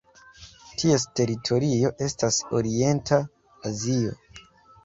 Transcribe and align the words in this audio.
Ties 0.83 1.03
teritorio 1.19 1.91
estas 2.07 2.39
Orienta 2.61 3.21
Azio. 3.73 4.19